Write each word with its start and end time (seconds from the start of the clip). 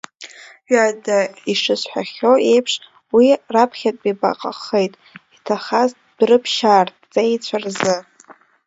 Ҩада 0.71 1.19
ишысҳәахьоу 1.51 2.37
еиԥш, 2.51 2.73
уи 3.15 3.27
раԥхьатәи 3.53 4.19
баҟахеит 4.19 4.93
иҭахаз 5.35 5.89
Дәрыԥшьаа 6.17 6.83
рҵеицәа 6.87 7.57
рзы! 7.63 7.95